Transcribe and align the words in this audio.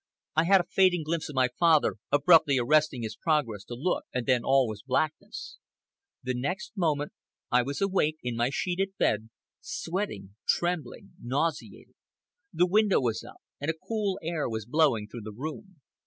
I 0.35 0.45
had 0.45 0.59
a 0.61 0.67
fading 0.67 1.03
glimpse 1.03 1.29
of 1.29 1.35
my 1.35 1.47
father 1.59 1.97
abruptly 2.11 2.57
arresting 2.57 3.03
his 3.03 3.15
progress 3.15 3.63
to 3.65 3.75
look, 3.75 4.05
and 4.11 4.25
then 4.25 4.41
all 4.43 4.67
was 4.67 4.81
blackness. 4.81 5.59
The 6.23 6.33
next 6.33 6.75
moment 6.75 7.11
I 7.51 7.61
was 7.61 7.81
awake, 7.81 8.17
in 8.23 8.35
my 8.35 8.49
sheeted 8.49 8.97
bed, 8.97 9.29
sweating, 9.59 10.37
trembling, 10.47 11.13
nauseated. 11.21 11.89
The 12.51 12.65
window 12.65 12.99
was 12.99 13.23
up, 13.23 13.43
and 13.59 13.69
a 13.69 13.75
cool 13.75 14.17
air 14.23 14.49
was 14.49 14.65
blowing 14.65 15.07
through 15.07 15.21
the 15.21 15.33
room. 15.33 15.79